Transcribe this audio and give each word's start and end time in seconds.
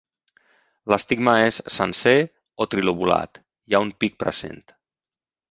L'estigma 0.93 1.35
és 1.49 1.59
sencer 1.75 2.15
o 2.65 2.67
trilobulat; 2.73 3.41
hi 3.67 3.79
ha 3.79 3.83
un 3.87 3.93
pic 4.05 4.19
present. 4.27 4.61